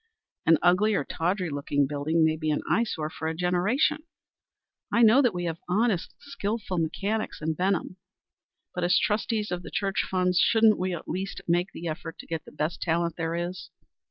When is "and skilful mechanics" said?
6.15-7.39